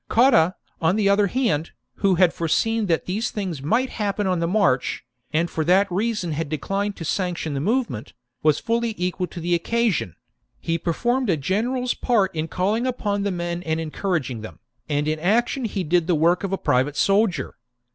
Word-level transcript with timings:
Cotta, 0.09 0.55
on 0.81 0.95
the 0.95 1.07
other 1.07 1.27
hand, 1.27 1.73
who 1.97 2.15
had 2.15 2.33
foreseen, 2.33 2.87
that 2.87 3.05
these 3.05 3.29
things 3.29 3.61
might 3.61 3.91
happen 4.01 4.25
on 4.25 4.39
the 4.39 4.47
march, 4.47 5.05
and 5.31 5.47
for 5.47 5.63
that 5.63 5.85
reason 5.91 6.31
had 6.31 6.49
declined 6.49 6.95
to 6.95 7.05
sanction 7.05 7.53
the 7.53 7.59
movement, 7.59 8.13
w^as 8.43 8.59
fully 8.59 8.95
equal 8.97 9.27
to 9.27 9.39
the 9.39 9.53
occasion: 9.53 10.15
he 10.59 10.79
performed 10.79 11.29
a 11.29 11.37
general's 11.37 11.93
part 11.93 12.33
in 12.35 12.47
calling 12.47 12.87
upon 12.87 13.21
the 13.21 13.29
men 13.29 13.61
and 13.61 13.79
encour 13.79 14.19
aging 14.19 14.41
them, 14.41 14.57
and 14.89 15.07
in 15.07 15.19
action 15.19 15.65
he 15.65 15.83
did 15.83 16.07
the 16.07 16.15
work 16.15 16.43
of 16.43 16.51
a 16.51 16.57
private 16.57 16.95
soldier. 16.97 17.53